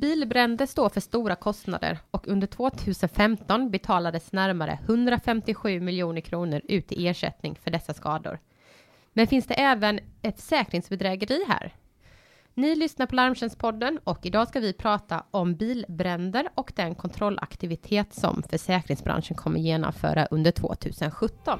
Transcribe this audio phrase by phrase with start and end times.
[0.00, 7.08] Bilbränder står för stora kostnader och under 2015 betalades närmare 157 miljoner kronor ut i
[7.08, 8.38] ersättning för dessa skador.
[9.12, 11.74] Men finns det även ett försäkringsbedrägeri här?
[12.54, 18.42] Ni lyssnar på Larmtjänstpodden och idag ska vi prata om bilbränder och den kontrollaktivitet som
[18.50, 21.58] försäkringsbranschen kommer genomföra under 2017.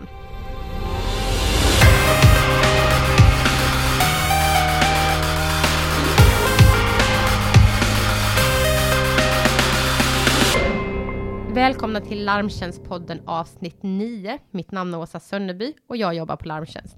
[11.66, 14.38] Välkomna till Larmtjänstpodden avsnitt 9.
[14.50, 16.96] Mitt namn är Åsa Sönneby och jag jobbar på Larmtjänst.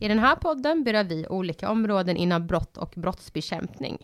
[0.00, 3.98] I den här podden berör vi olika områden inom brott och brottsbekämpning.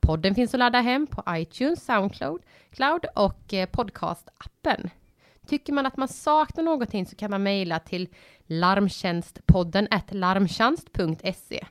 [0.00, 4.90] Podden finns att ladda hem på iTunes, Soundcloud Cloud och eh, podcastappen.
[5.46, 8.08] Tycker man att man saknar någonting så kan man mejla till
[8.46, 11.66] larmtjänstpodden larmtjänst.se.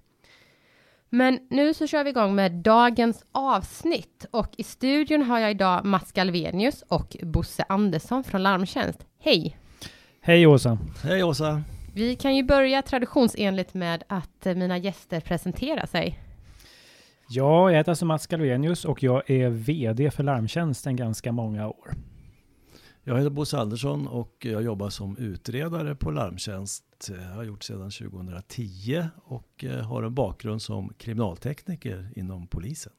[1.16, 5.86] Men nu så kör vi igång med dagens avsnitt och i studion har jag idag
[5.86, 9.05] Mats Galvenius och Bosse Andersson från Larmtjänst.
[9.20, 9.58] Hej!
[10.22, 10.78] Hej Åsa!
[11.03, 11.61] Hej Åsa!
[11.94, 16.20] Vi kan ju börja traditionsenligt med att eh, mina gäster presenterar sig.
[17.30, 21.94] Ja, jag heter alltså Mats Galvenius och jag är VD för Larmtjänsten ganska många år.
[23.06, 27.10] Jag heter Bosse Andersson och jag jobbar som utredare på Larmtjänst.
[27.10, 32.94] Jag har gjort sedan 2010 och eh, har en bakgrund som kriminaltekniker inom polisen.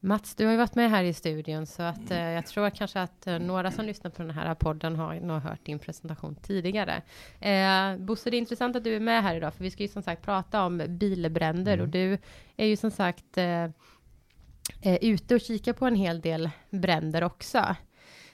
[0.00, 3.00] Mats, du har ju varit med här i studion så att eh, jag tror kanske
[3.00, 7.02] att eh, några som lyssnar på den här podden har nog hört din presentation tidigare.
[7.40, 9.88] Eh, Bosse, det är intressant att du är med här idag, för vi ska ju
[9.88, 11.84] som sagt prata om bilbränder mm.
[11.84, 12.18] och du
[12.56, 13.64] är ju som sagt eh,
[14.82, 17.76] eh, ute och kikar på en hel del bränder också.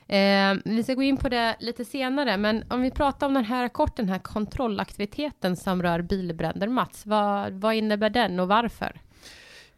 [0.09, 3.45] Eh, vi ska gå in på det lite senare, men om vi pratar om den
[3.45, 9.01] här kort, den här kontrollaktiviteten som rör bilbränder, Mats, vad, vad innebär den och varför?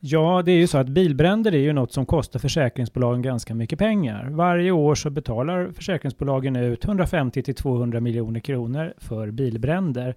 [0.00, 3.78] Ja, det är ju så att bilbränder är ju något som kostar försäkringsbolagen ganska mycket
[3.78, 4.28] pengar.
[4.30, 10.14] Varje år så betalar försäkringsbolagen ut 150 till 200 miljoner kronor för bilbränder.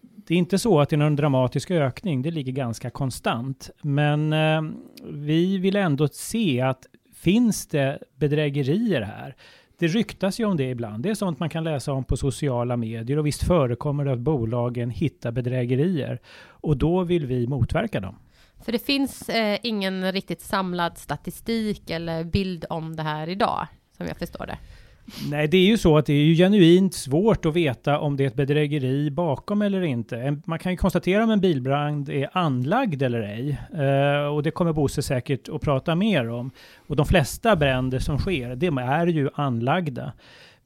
[0.00, 3.70] Det är inte så att det är någon dramatisk ökning, det ligger ganska konstant.
[3.82, 4.62] Men eh,
[5.10, 6.86] vi vill ändå se att
[7.26, 9.36] finns det bedrägerier här?
[9.78, 11.02] Det ryktas ju om det ibland.
[11.02, 14.18] Det är sånt man kan läsa om på sociala medier och visst förekommer det att
[14.18, 16.20] bolagen hittar bedrägerier.
[16.38, 18.18] Och då vill vi motverka dem.
[18.64, 23.66] För det finns eh, ingen riktigt samlad statistik eller bild om det här idag,
[23.96, 24.58] som jag förstår det.
[25.30, 28.24] Nej, det är ju så att det är ju genuint svårt att veta om det
[28.24, 30.40] är ett bedrägeri bakom eller inte.
[30.44, 33.58] Man kan ju konstatera om en bilbrand är anlagd eller ej.
[33.74, 36.50] Eh, och det kommer Bosse säkert att prata mer om.
[36.86, 40.12] Och de flesta bränder som sker, de är ju anlagda.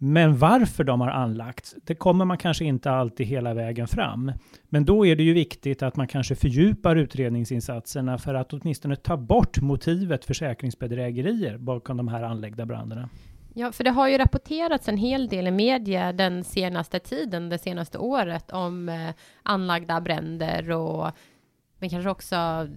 [0.02, 4.32] Men varför de har anlagts, det kommer man kanske inte alltid hela vägen fram.
[4.68, 9.16] Men då är det ju viktigt att man kanske fördjupar utredningsinsatserna för att åtminstone ta
[9.16, 13.08] bort motivet försäkringsbedrägerier bakom de här anlagda bränderna.
[13.54, 17.58] Ja, för det har ju rapporterats en hel del i media den senaste tiden, det
[17.58, 19.10] senaste året, om eh,
[19.42, 21.10] anlagda bränder och
[21.80, 22.68] men kanske också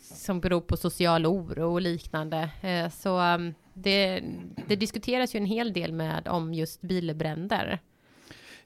[0.00, 2.50] som beror på social oro och liknande.
[2.62, 4.22] Eh, så mm, det,
[4.68, 7.80] det diskuteras ju en hel del med om just bilbränder.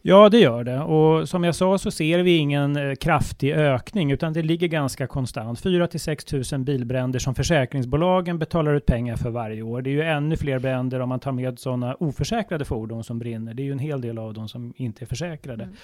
[0.03, 0.81] Ja, det gör det.
[0.81, 5.07] Och som jag sa så ser vi ingen eh, kraftig ökning, utan det ligger ganska
[5.07, 5.61] konstant.
[5.61, 9.83] 4 till 6 000 bilbränder som försäkringsbolagen betalar ut pengar för varje år.
[9.83, 13.55] Det är ju ännu fler bränder om man tar med sådana oförsäkrade fordon som brinner.
[13.55, 15.65] Det är ju en hel del av dem som inte är försäkrade.
[15.65, 15.77] Mm.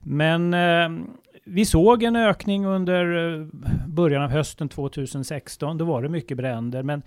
[0.00, 1.06] Men eh,
[1.44, 3.46] vi såg en ökning under eh,
[3.86, 5.78] början av hösten 2016.
[5.78, 7.02] Då var det mycket bränder, men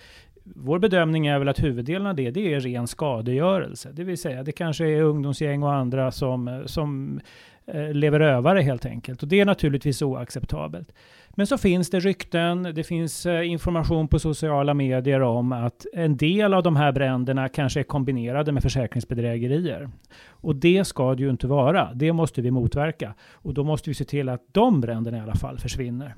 [0.56, 3.90] vår bedömning är väl att huvuddelen av det, det är ren skadegörelse.
[3.94, 7.20] Det vill säga, det kanske är ungdomsgäng och andra som, som
[7.66, 9.24] eh, lever övare helt enkelt.
[9.24, 10.92] Och det är naturligtvis oacceptabelt.
[11.30, 16.18] Men så finns det rykten, det finns eh, information på sociala medier om att en
[16.18, 19.90] del av de här bränderna kanske är kombinerade med försäkringsbedrägerier.
[20.28, 21.94] Och det ska det ju inte vara.
[21.94, 23.14] Det måste vi motverka.
[23.32, 26.16] Och då måste vi se till att de bränderna i alla fall försvinner.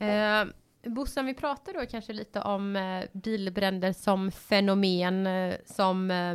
[0.00, 0.52] Uh
[0.86, 6.34] Bosse, vi pratar då kanske lite om eh, bilbränder som fenomen, eh, som eh,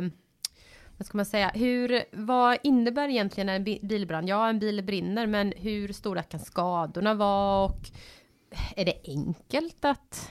[0.96, 4.28] vad ska man säga, hur, vad innebär egentligen en bilbrand?
[4.28, 7.80] Ja, en bil brinner, men hur stora kan skadorna vara och
[8.76, 10.30] är det enkelt att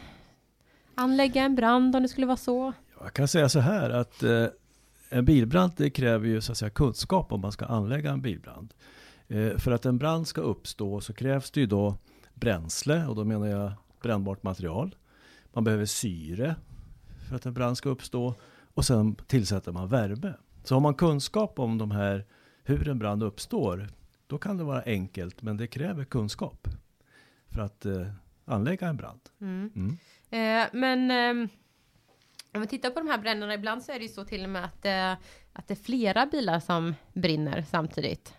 [0.95, 2.74] anlägga en brand om det skulle vara så?
[3.00, 4.45] Jag kan säga så här att eh,
[5.09, 8.74] en bilbrand det kräver ju så att säga kunskap om man ska anlägga en bilbrand.
[9.27, 11.98] Eh, för att en brand ska uppstå så krävs det ju då
[12.33, 13.71] bränsle och då menar jag
[14.04, 14.96] brännbart material.
[15.54, 16.56] Man behöver syre
[17.30, 18.36] för att en brand ska uppstå.
[18.74, 20.34] Och sen tillsätter man värme.
[20.64, 22.26] Så har man kunskap om de här,
[22.64, 23.88] hur en brand uppstår,
[24.28, 26.68] då kan det vara enkelt, men det kräver kunskap
[27.50, 28.08] för att eh,
[28.46, 29.22] anlägga en brand.
[29.42, 29.72] Mm.
[29.76, 29.98] Mm.
[30.30, 31.50] Eh, men eh,
[32.54, 34.50] Om vi tittar på de här bränderna, ibland så är det ju så till och
[34.50, 35.12] med att, eh,
[35.54, 38.34] att det är flera bilar som brinner samtidigt.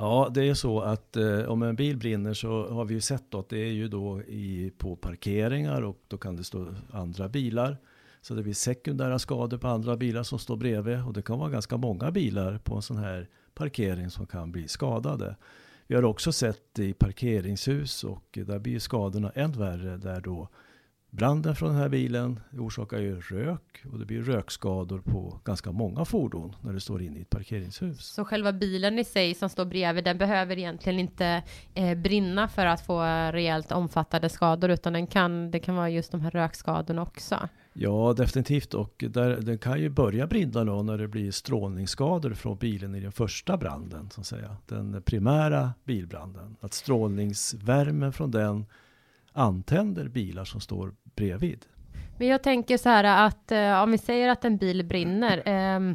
[0.00, 3.24] Ja, det är så att eh, om en bil brinner så har vi ju sett
[3.30, 7.28] då att det är ju då i, på parkeringar och då kan det stå andra
[7.28, 7.76] bilar.
[8.20, 11.50] Så det blir sekundära skador på andra bilar som står bredvid och det kan vara
[11.50, 15.36] ganska många bilar på en sån här parkering som kan bli skadade.
[15.86, 20.48] Vi har också sett i parkeringshus och där blir skadorna än värre där då
[21.10, 26.04] Branden från den här bilen orsakar ju rök och det blir rökskador på ganska många
[26.04, 28.06] fordon när det står inne i ett parkeringshus.
[28.06, 31.42] Så själva bilen i sig som står bredvid, den behöver egentligen inte
[31.74, 33.02] eh, brinna för att få
[33.32, 37.48] rejält omfattande skador, utan den kan, det kan vara just de här rökskadorna också.
[37.72, 38.74] Ja, definitivt.
[38.74, 43.00] Och där, den kan ju börja brinna då när det blir strålningsskador från bilen i
[43.00, 44.56] den första branden, så att säga.
[44.66, 46.56] Den primära bilbranden.
[46.60, 48.66] Att strålningsvärmen från den
[49.32, 51.64] antänder bilar som står bredvid.
[52.18, 55.94] Men jag tänker så här att eh, om vi säger att en bil brinner, eh,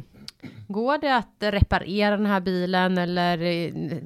[0.68, 4.02] går det att reparera den här bilen eller eh,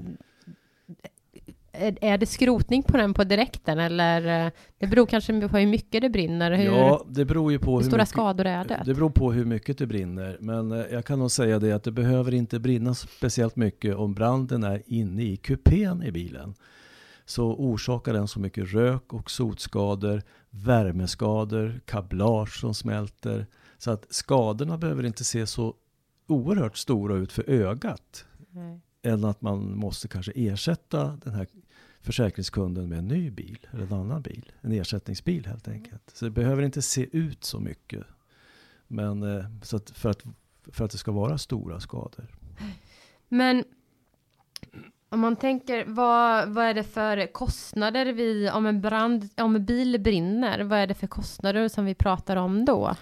[2.01, 6.03] är det skrotning på den på direkten eller eh, det beror kanske på hur mycket
[6.03, 6.53] det brinner?
[6.53, 8.83] Hur, ja, det beror ju på hur, hur stora mycket, skador är det?
[8.85, 11.85] Det beror på hur mycket det brinner, men eh, jag kan nog säga det att
[11.85, 16.55] det behöver inte brinna speciellt mycket om branden är inne i kupén i bilen
[17.29, 23.47] så orsakar den så mycket rök och sotskador, värmeskador, kablage som smälter.
[23.79, 25.75] Så att skadorna behöver inte se så
[26.27, 28.25] oerhört stora ut för ögat.
[28.55, 28.81] Mm.
[29.03, 31.47] Än att man måste kanske ersätta den här
[32.01, 34.53] försäkringskunden med en ny bil eller en annan bil.
[34.61, 36.11] En ersättningsbil helt enkelt.
[36.15, 38.05] Så det behöver inte se ut så mycket.
[38.87, 40.23] Men eh, så att för, att,
[40.67, 42.27] för att det ska vara stora skador.
[43.29, 43.65] Men
[45.09, 49.65] om man tänker, vad, vad är det för kostnader vi, om en brand, om en
[49.65, 52.95] bil brinner, vad är det för kostnader som vi pratar om då?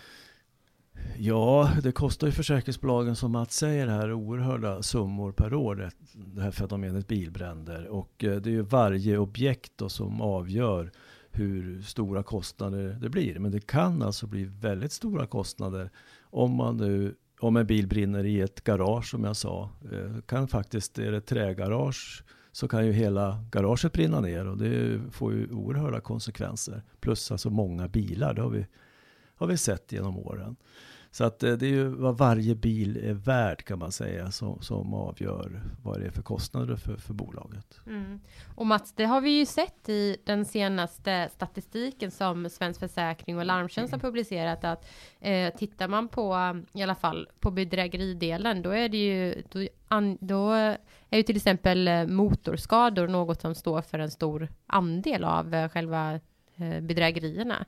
[1.19, 5.91] Ja, det kostar ju försäkringsbolagen som Mats säger här oerhörda summor per år.
[6.13, 7.87] Det här fenomenet bilbränder.
[7.87, 10.93] Och eh, det är ju varje objekt då som avgör
[11.31, 13.39] hur stora kostnader det blir.
[13.39, 15.91] Men det kan alltså bli väldigt stora kostnader
[16.23, 20.49] om man nu om en bil brinner i ett garage som jag sa, eh, kan
[20.49, 25.51] faktiskt, är det trägarage så kan ju hela garaget brinna ner och det får ju
[25.51, 26.83] oerhörda konsekvenser.
[27.01, 28.67] Plus alltså många bilar, det har vi,
[29.37, 30.57] har vi sett genom åren.
[31.17, 34.63] Så att eh, det är ju vad varje bil är värd kan man säga som,
[34.63, 37.81] som avgör vad det är för kostnader för, för bolaget.
[37.87, 38.21] Mm.
[38.55, 43.45] Och Mats, det har vi ju sett i den senaste statistiken som Svensk Försäkring och
[43.45, 44.87] Larmtjänst har publicerat att
[45.21, 50.19] eh, tittar man på i alla fall på bedrägeridelen då är det ju då, an,
[50.21, 50.51] då
[51.11, 55.69] är ju till exempel eh, motorskador något som står för en stor andel av eh,
[55.69, 56.21] själva
[56.81, 57.67] bedrägerierna.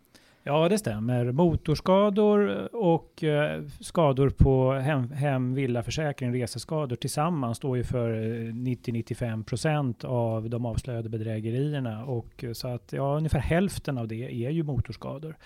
[0.49, 1.33] Ja, det stämmer.
[1.33, 9.45] Motorskador och eh, skador på hem, hem villaförsäkring, reseskador tillsammans står ju för 90-95 eh,
[9.45, 12.05] procent av de avslöjade bedrägerierna.
[12.05, 15.37] Och eh, så att ja, ungefär hälften av det är ju motorskador.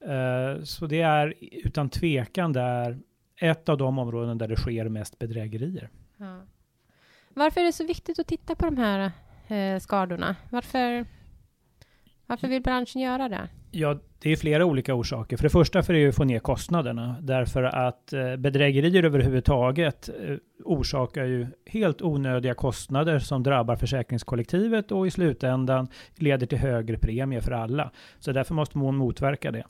[0.00, 0.66] Mm.
[0.66, 2.98] Så det är utan tvekan där
[3.36, 5.88] ett av de områden där det sker mest bedrägerier.
[6.16, 6.40] Ja.
[7.34, 9.12] Varför är det så viktigt att titta på de här
[9.48, 10.36] eh, skadorna?
[10.50, 11.06] Varför,
[12.26, 13.48] varför vill branschen göra det?
[13.74, 15.36] Ja, det är flera olika orsaker.
[15.36, 17.16] För det första för att få ner kostnaderna.
[17.20, 25.06] Därför att eh, bedrägerier överhuvudtaget eh, orsakar ju helt onödiga kostnader som drabbar försäkringskollektivet och
[25.06, 27.90] i slutändan leder till högre premie för alla.
[28.18, 29.64] Så därför måste man motverka det.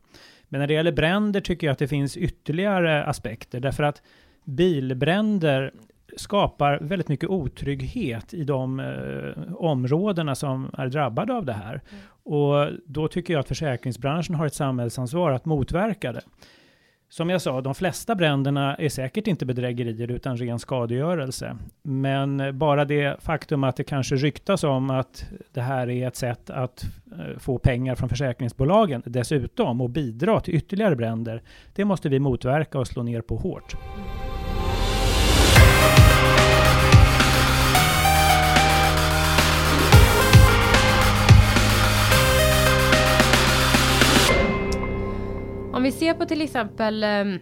[0.48, 3.60] Men när det gäller bränder tycker jag att det finns ytterligare aspekter.
[3.60, 4.02] Därför att
[4.44, 5.72] bilbränder
[6.16, 11.80] skapar väldigt mycket otrygghet i de eh, områdena som är drabbade av det här.
[11.90, 12.04] Mm.
[12.24, 16.22] Och då tycker jag att försäkringsbranschen har ett samhällsansvar att motverka det.
[17.12, 21.56] Som jag sa, de flesta bränderna är säkert inte bedrägerier utan ren skadegörelse.
[21.82, 26.50] Men bara det faktum att det kanske ryktas om att det här är ett sätt
[26.50, 31.42] att eh, få pengar från försäkringsbolagen dessutom och bidra till ytterligare bränder,
[31.74, 33.76] det måste vi motverka och slå ner på hårt.
[45.74, 47.38] Om vi ser på till exempel ehm,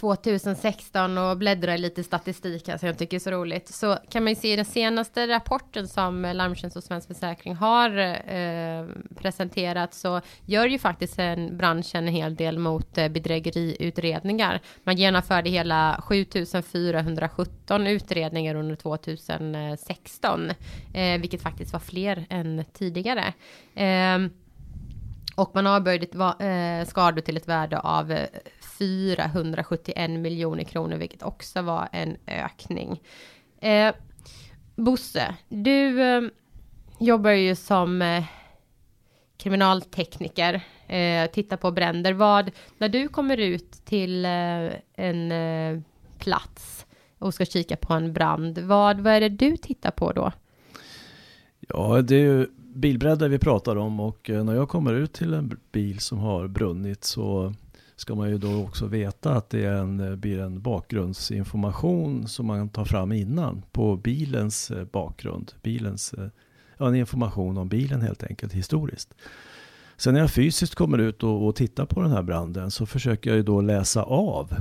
[0.00, 4.32] 2016 och bläddrar lite statistik här som jag tycker är så roligt så kan man
[4.32, 8.86] ju se i den senaste rapporten som Larmtjänst och Svensk Försäkring har eh,
[9.16, 14.60] presenterat så gör ju faktiskt en branschen en hel del mot eh, bedrägeriutredningar.
[14.84, 20.50] Man genomförde hela 7417 utredningar under 2016,
[20.94, 23.32] eh, vilket faktiskt var fler än tidigare.
[23.74, 24.18] Eh,
[25.36, 28.26] Och man har eh, skador till ett värde av eh,
[28.78, 33.02] 471 miljoner kronor, vilket också var en ökning.
[33.60, 33.94] Eh,
[34.76, 36.22] Bosse, du eh,
[37.00, 38.24] jobbar ju som eh,
[39.36, 42.12] kriminaltekniker, eh, tittar på bränder.
[42.12, 45.80] Vad, när du kommer ut till eh, en eh,
[46.18, 46.86] plats
[47.18, 50.32] och ska kika på en brand, vad, vad är det du tittar på då?
[51.68, 55.34] Ja, det är ju bilbränder vi pratar om och eh, när jag kommer ut till
[55.34, 57.54] en bil som har brunnit så
[57.96, 62.46] ska man ju då också veta att det är en, eh, blir en bakgrundsinformation som
[62.46, 65.52] man tar fram innan på bilens eh, bakgrund.
[65.62, 66.28] Bilens, eh,
[66.78, 69.14] ja, en information om bilen helt enkelt historiskt.
[69.96, 73.30] Sen när jag fysiskt kommer ut och, och tittar på den här branden så försöker
[73.30, 74.54] jag ju då läsa av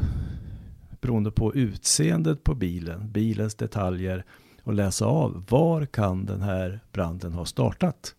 [1.02, 4.26] beroende på utseendet på bilen, bilens detaljer
[4.64, 8.16] och läsa av var kan den här branden ha startat.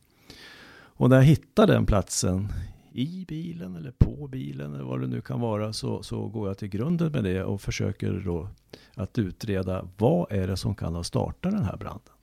[0.99, 2.49] Och när jag hittar den platsen
[2.97, 6.59] i bilen eller på bilen eller vad det nu kan vara så, så går jag
[6.59, 8.49] till grunden med det och försöker då
[8.95, 12.15] att utreda vad är det som kan ha startat den här branden.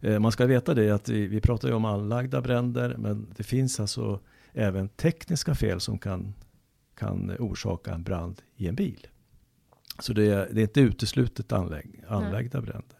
[0.00, 3.42] Eh, man ska veta det att vi, vi pratar ju om anlagda bränder men det
[3.42, 4.20] finns alltså
[4.52, 6.34] även tekniska fel som kan,
[6.96, 9.06] kan orsaka en brand i en bil.
[9.98, 12.70] Så det är, det är inte uteslutet anlägg, anlagda mm.
[12.70, 12.98] bränder.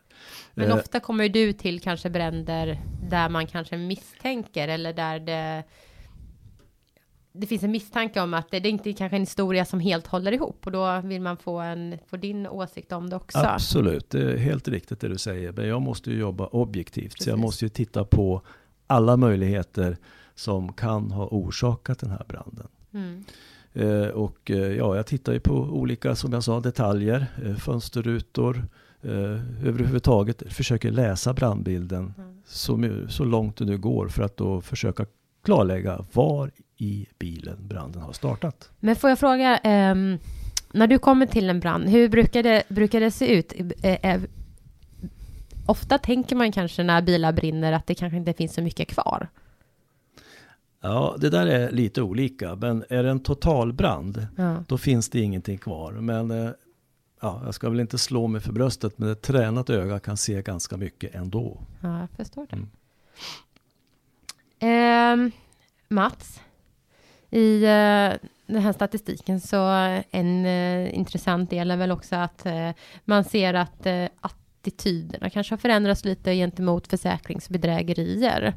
[0.54, 2.80] Men eh, ofta kommer du till kanske bränder
[3.10, 5.64] där man kanske misstänker eller där det
[7.32, 10.06] det finns en misstanke om att det, det är inte kanske en historia som helt
[10.06, 13.38] håller ihop och då vill man få, en, få din åsikt om det också.
[13.38, 15.52] Absolut, det är helt riktigt det du säger.
[15.52, 17.24] Men jag måste ju jobba objektivt, Precis.
[17.24, 18.42] så jag måste ju titta på
[18.86, 19.96] alla möjligheter
[20.34, 22.68] som kan ha orsakat den här branden.
[22.94, 23.24] Mm.
[23.72, 28.64] Eh, och eh, ja, jag tittar ju på olika, som jag sa, detaljer, eh, fönsterrutor,
[29.02, 32.42] eh, överhuvudtaget försöker läsa brandbilden mm.
[32.46, 35.06] så, så långt det nu går för att då försöka
[35.44, 36.50] klarlägga var
[36.82, 38.70] i bilen branden har startat.
[38.80, 39.94] Men får jag fråga, eh,
[40.72, 43.52] när du kommer till en brand, hur brukar det, brukar det se ut?
[43.82, 44.22] Eh, eh,
[45.66, 49.28] ofta tänker man kanske när bilar brinner att det kanske inte finns så mycket kvar.
[50.80, 54.64] Ja, det där är lite olika, men är det en totalbrand, ja.
[54.68, 55.92] då finns det ingenting kvar.
[55.92, 56.50] Men eh,
[57.20, 60.42] ja, jag ska väl inte slå mig för bröstet, men ett tränat öga kan se
[60.42, 61.60] ganska mycket ändå.
[61.80, 62.56] Ja, jag förstår det.
[62.56, 62.68] Mm.
[64.62, 65.32] Eh,
[65.88, 66.40] Mats,
[67.32, 69.56] i eh, den här statistiken så
[70.10, 72.70] en eh, intressant del är väl också att eh,
[73.04, 73.86] man ser att
[74.20, 78.54] attityderna kanske har förändrats lite gentemot försäkringsbedrägerier.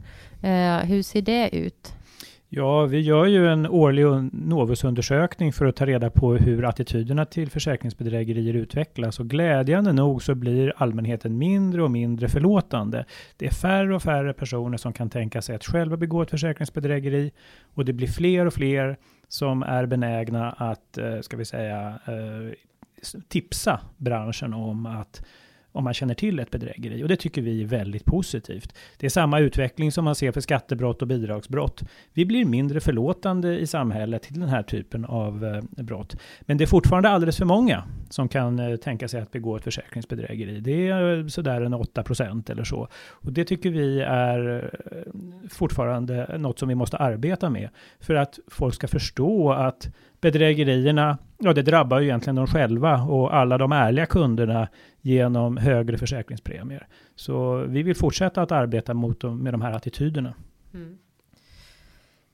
[0.84, 1.94] Hur ser det ut?
[2.50, 7.50] Ja, vi gör ju en årlig Novusundersökning för att ta reda på hur attityderna till
[7.50, 13.06] försäkringsbedrägerier utvecklas och glädjande nog så blir allmänheten mindre och mindre förlåtande.
[13.38, 17.32] Det är färre och färre personer som kan tänka sig att själva begå ett försäkringsbedrägeri
[17.74, 18.98] och det blir fler och fler
[19.28, 22.54] som är benägna att, eh, ska vi säga, eh,
[23.28, 25.26] tipsa branschen om att
[25.76, 27.04] om man känner till ett bedrägeri.
[27.04, 28.76] Och det tycker vi är väldigt positivt.
[28.98, 31.84] Det är samma utveckling som man ser för skattebrott och bidragsbrott.
[32.14, 36.16] Vi blir mindre förlåtande i samhället till den här typen av eh, brott.
[36.42, 39.64] Men det är fortfarande alldeles för många som kan eh, tänka sig att begå ett
[39.64, 40.60] försäkringsbedrägeri.
[40.60, 42.88] Det är eh, sådär en 8 procent eller så.
[43.10, 44.72] Och det tycker vi är
[45.50, 47.70] fortfarande något som vi måste arbeta med.
[48.00, 49.90] För att folk ska förstå att
[50.22, 54.68] bedrägerierna, ja det drabbar ju egentligen de själva och alla de ärliga kunderna
[55.06, 56.88] genom högre försäkringspremier.
[57.16, 60.34] Så vi vill fortsätta att arbeta mot dem, med de här attityderna.
[60.74, 60.98] Mm.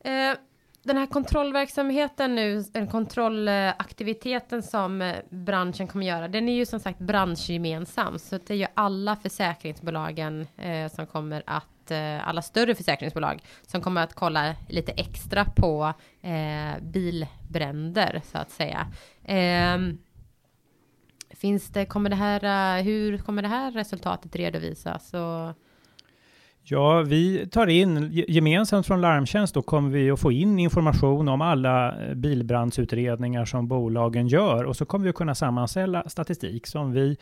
[0.03, 0.37] Eh,
[0.83, 6.79] den här kontrollverksamheten nu, den kontrollaktiviteten som eh, branschen kommer göra, den är ju som
[6.79, 12.75] sagt branschgemensam, så det är ju alla försäkringsbolagen eh, som kommer att, eh, alla större
[12.75, 18.87] försäkringsbolag som kommer att kolla lite extra på eh, bilbränder så att säga.
[19.25, 19.97] Ehm,
[21.41, 25.13] Finns det, kommer det här, eh, hur kommer det här resultatet redovisas?
[25.13, 25.57] Och
[26.63, 31.41] Ja, vi tar in gemensamt från Larmtjänst då kommer vi att få in information om
[31.41, 36.91] alla eh, bilbrandsutredningar som bolagen gör och så kommer vi att kunna sammanställa statistik som
[36.91, 37.17] vi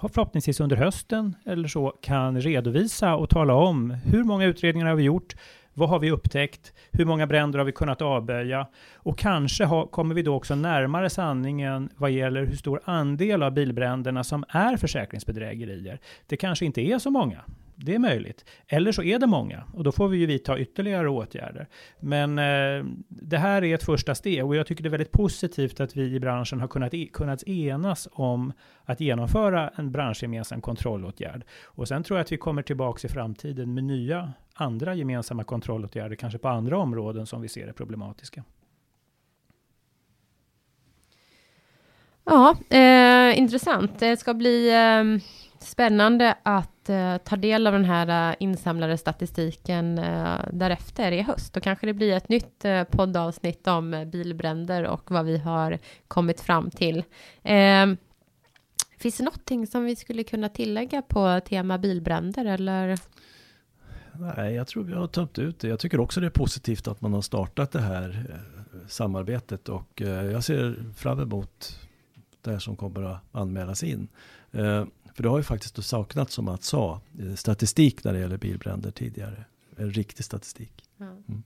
[0.00, 5.02] förhoppningsvis under hösten eller så kan redovisa och tala om hur många utredningar har vi
[5.02, 5.34] gjort,
[5.74, 6.72] vad har vi upptäckt?
[6.92, 8.66] Hur många bränder har vi kunnat avböja?
[8.94, 13.52] Och kanske ha, kommer vi då också närmare sanningen vad gäller hur stor andel av
[13.52, 16.00] bilbränderna som är försäkringsbedrägerier.
[16.26, 17.40] Det kanske inte är så många.
[17.76, 18.44] Det är möjligt.
[18.66, 21.68] Eller så är det många och då får vi ju vidta ytterligare åtgärder.
[22.00, 25.80] Men eh, det här är ett första steg och jag tycker det är väldigt positivt
[25.80, 28.52] att vi i branschen har kunnat, e kunnat enas om
[28.84, 31.44] att genomföra en branschgemensam kontrollåtgärd.
[31.64, 36.16] Och sen tror jag att vi kommer tillbaka i framtiden med nya andra gemensamma kontrollåtgärder,
[36.16, 38.44] kanske på andra områden som vi ser är problematiska.
[42.24, 43.98] Ja, eh, intressant.
[43.98, 45.20] Det ska bli eh,
[45.64, 51.54] spännande att eh, ta del av den här eh, insamlade statistiken eh, därefter i höst.
[51.54, 55.78] Då kanske det blir ett nytt eh, poddavsnitt om eh, bilbränder och vad vi har
[56.08, 57.04] kommit fram till.
[57.42, 57.96] Ehm,
[58.98, 62.98] finns det någonting som vi skulle kunna tillägga på tema bilbränder eller?
[64.18, 65.68] Nej, jag tror vi har tömt ut det.
[65.68, 70.02] Jag tycker också det är positivt att man har startat det här eh, samarbetet och
[70.02, 71.80] eh, jag ser fram emot
[72.40, 74.08] det här som kommer att anmälas in.
[74.52, 78.36] Ehm, för det har ju faktiskt saknats, som att sa, eh, statistik när det gäller
[78.36, 79.44] bilbränder tidigare.
[79.76, 80.72] En riktig statistik.
[81.00, 81.42] Mm.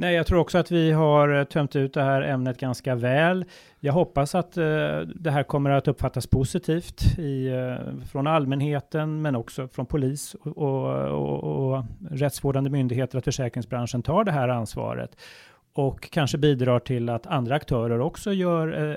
[0.00, 3.44] Nej, jag tror också att vi har eh, tömt ut det här ämnet ganska väl.
[3.80, 4.64] Jag hoppas att eh,
[5.00, 10.56] det här kommer att uppfattas positivt i, eh, från allmänheten, men också från polis och,
[10.56, 15.16] och, och, och rättsvårdande myndigheter, att försäkringsbranschen tar det här ansvaret
[15.72, 18.96] och kanske bidrar till att andra aktörer också gör eh,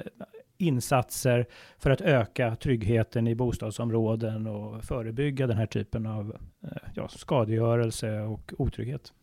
[0.61, 1.45] insatser
[1.77, 8.21] för att öka tryggheten i bostadsområden och förebygga den här typen av eh, ja, skadegörelse
[8.21, 9.13] och otrygghet.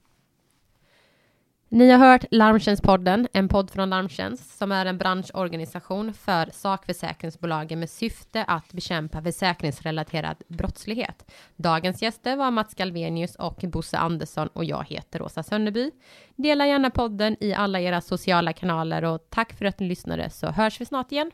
[1.70, 7.90] Ni har hört Larmtjänstpodden, en podd från Larmtjänst som är en branschorganisation för sakförsäkringsbolagen med
[7.90, 11.30] syfte att bekämpa försäkringsrelaterad brottslighet.
[11.56, 15.90] Dagens gäster var Mats Galvenius och Bosse Andersson och jag heter Åsa Sönneby.
[16.37, 20.46] Dela gärna podden i alla era sociala kanaler och tack för att ni lyssnade så
[20.46, 21.30] hörs vi snart igen.